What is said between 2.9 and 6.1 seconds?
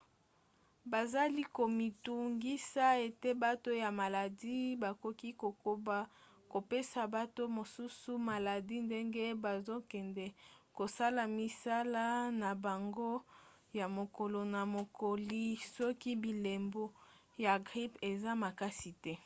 ete bato ya maladi bakoki kokoba